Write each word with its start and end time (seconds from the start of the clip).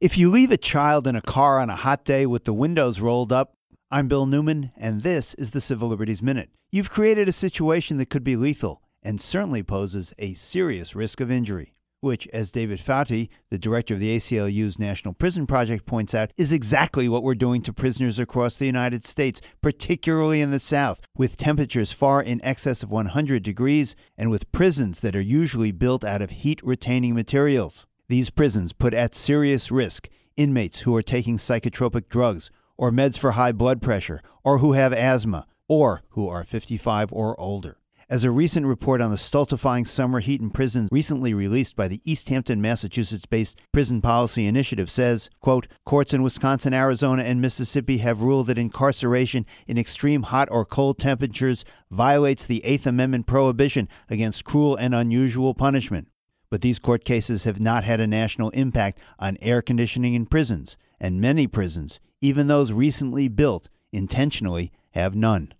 If 0.00 0.16
you 0.16 0.30
leave 0.30 0.50
a 0.50 0.56
child 0.56 1.06
in 1.06 1.14
a 1.14 1.20
car 1.20 1.60
on 1.60 1.68
a 1.68 1.76
hot 1.76 2.06
day 2.06 2.24
with 2.24 2.44
the 2.44 2.54
windows 2.54 3.02
rolled 3.02 3.34
up, 3.34 3.52
I'm 3.90 4.08
Bill 4.08 4.24
Newman, 4.24 4.72
and 4.74 5.02
this 5.02 5.34
is 5.34 5.50
the 5.50 5.60
Civil 5.60 5.88
Liberties 5.90 6.22
Minute. 6.22 6.48
You've 6.72 6.88
created 6.88 7.28
a 7.28 7.32
situation 7.32 7.98
that 7.98 8.08
could 8.08 8.24
be 8.24 8.34
lethal 8.34 8.80
and 9.02 9.20
certainly 9.20 9.62
poses 9.62 10.14
a 10.18 10.32
serious 10.32 10.96
risk 10.96 11.20
of 11.20 11.30
injury, 11.30 11.74
which, 12.00 12.26
as 12.28 12.50
David 12.50 12.78
Fathi, 12.78 13.28
the 13.50 13.58
director 13.58 13.92
of 13.92 14.00
the 14.00 14.16
ACLU's 14.16 14.78
National 14.78 15.12
Prison 15.12 15.46
Project, 15.46 15.84
points 15.84 16.14
out, 16.14 16.32
is 16.38 16.50
exactly 16.50 17.06
what 17.06 17.22
we're 17.22 17.34
doing 17.34 17.60
to 17.60 17.72
prisoners 17.74 18.18
across 18.18 18.56
the 18.56 18.64
United 18.64 19.04
States, 19.04 19.42
particularly 19.60 20.40
in 20.40 20.50
the 20.50 20.58
South, 20.58 21.02
with 21.14 21.36
temperatures 21.36 21.92
far 21.92 22.22
in 22.22 22.42
excess 22.42 22.82
of 22.82 22.90
100 22.90 23.42
degrees 23.42 23.94
and 24.16 24.30
with 24.30 24.50
prisons 24.50 25.00
that 25.00 25.14
are 25.14 25.20
usually 25.20 25.72
built 25.72 26.04
out 26.04 26.22
of 26.22 26.30
heat 26.30 26.62
retaining 26.62 27.14
materials. 27.14 27.86
These 28.10 28.30
prisons 28.30 28.72
put 28.72 28.92
at 28.92 29.14
serious 29.14 29.70
risk 29.70 30.08
inmates 30.36 30.80
who 30.80 30.96
are 30.96 31.00
taking 31.00 31.36
psychotropic 31.36 32.08
drugs 32.08 32.50
or 32.76 32.90
meds 32.90 33.16
for 33.16 33.30
high 33.30 33.52
blood 33.52 33.80
pressure 33.80 34.20
or 34.42 34.58
who 34.58 34.72
have 34.72 34.92
asthma 34.92 35.46
or 35.68 36.02
who 36.08 36.26
are 36.26 36.42
55 36.42 37.12
or 37.12 37.38
older. 37.40 37.76
As 38.08 38.24
a 38.24 38.32
recent 38.32 38.66
report 38.66 39.00
on 39.00 39.12
the 39.12 39.16
stultifying 39.16 39.84
summer 39.84 40.18
heat 40.18 40.40
in 40.40 40.50
prisons 40.50 40.88
recently 40.90 41.32
released 41.34 41.76
by 41.76 41.86
the 41.86 42.00
Easthampton, 42.04 42.58
Massachusetts-based 42.58 43.60
Prison 43.70 44.00
Policy 44.00 44.48
Initiative 44.48 44.90
says, 44.90 45.30
quote, 45.38 45.68
courts 45.86 46.12
in 46.12 46.24
Wisconsin, 46.24 46.74
Arizona, 46.74 47.22
and 47.22 47.40
Mississippi 47.40 47.98
have 47.98 48.22
ruled 48.22 48.48
that 48.48 48.58
incarceration 48.58 49.46
in 49.68 49.78
extreme 49.78 50.24
hot 50.24 50.48
or 50.50 50.64
cold 50.64 50.98
temperatures 50.98 51.64
violates 51.92 52.44
the 52.44 52.64
Eighth 52.64 52.88
Amendment 52.88 53.28
prohibition 53.28 53.88
against 54.08 54.44
cruel 54.44 54.74
and 54.74 54.96
unusual 54.96 55.54
punishment. 55.54 56.08
But 56.50 56.60
these 56.62 56.78
court 56.78 57.04
cases 57.04 57.44
have 57.44 57.60
not 57.60 57.84
had 57.84 58.00
a 58.00 58.06
national 58.06 58.50
impact 58.50 58.98
on 59.18 59.38
air 59.40 59.62
conditioning 59.62 60.14
in 60.14 60.26
prisons, 60.26 60.76
and 61.00 61.20
many 61.20 61.46
prisons, 61.46 62.00
even 62.20 62.48
those 62.48 62.72
recently 62.72 63.28
built, 63.28 63.68
intentionally 63.92 64.72
have 64.90 65.14
none. 65.14 65.54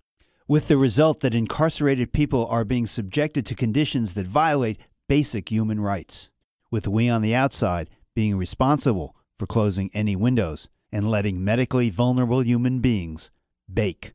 With 0.47 0.67
the 0.67 0.77
result 0.77 1.21
that 1.21 1.33
incarcerated 1.33 2.11
people 2.11 2.45
are 2.47 2.65
being 2.65 2.85
subjected 2.85 3.45
to 3.45 3.55
conditions 3.55 4.13
that 4.13 4.27
violate 4.27 4.79
basic 5.07 5.49
human 5.49 5.79
rights, 5.79 6.29
with 6.69 6.87
we 6.87 7.07
on 7.09 7.21
the 7.21 7.33
outside 7.33 7.89
being 8.13 8.37
responsible 8.37 9.15
for 9.39 9.47
closing 9.47 9.89
any 9.93 10.15
windows 10.15 10.67
and 10.91 11.09
letting 11.09 11.43
medically 11.43 11.89
vulnerable 11.89 12.43
human 12.43 12.81
beings 12.81 13.31
bake. 13.73 14.13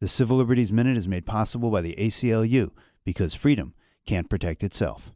The 0.00 0.08
Civil 0.08 0.38
Liberties 0.38 0.72
Minute 0.72 0.96
is 0.96 1.08
made 1.08 1.26
possible 1.26 1.70
by 1.70 1.82
the 1.82 1.94
ACLU 1.98 2.70
because 3.04 3.34
freedom 3.34 3.74
can't 4.06 4.30
protect 4.30 4.62
itself. 4.62 5.12